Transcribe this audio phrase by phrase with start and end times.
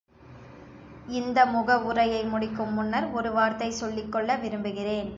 [1.19, 5.09] இந்த முகவுரையை முடிக்கும் முன்னர் ஒரு வார்த்தை சொல்லிக் கொள்ள விரும்புகிறேன்.